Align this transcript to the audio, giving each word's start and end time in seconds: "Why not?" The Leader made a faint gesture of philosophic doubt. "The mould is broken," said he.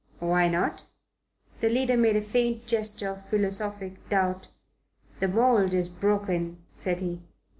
"Why 0.17 0.47
not?" 0.47 0.85
The 1.59 1.69
Leader 1.69 1.95
made 1.95 2.15
a 2.15 2.23
faint 2.23 2.65
gesture 2.65 3.11
of 3.11 3.29
philosophic 3.29 4.09
doubt. 4.09 4.47
"The 5.19 5.27
mould 5.27 5.75
is 5.75 5.89
broken," 5.89 6.57
said 6.75 7.01
he. 7.01 7.21